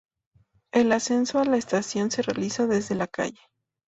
El 0.73 0.91
acceso 0.93 1.37
a 1.37 1.45
la 1.45 1.57
estación 1.57 2.09
se 2.09 2.23
realiza 2.23 2.65
desde 2.65 2.95
la 2.95 3.05
calle. 3.05 3.37